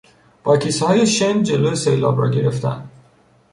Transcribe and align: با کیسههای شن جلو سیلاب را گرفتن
با 0.43 0.57
کیسههای 0.57 1.07
شن 1.07 1.43
جلو 1.43 1.75
سیلاب 1.75 2.21
را 2.21 2.29
گرفتن 2.31 2.89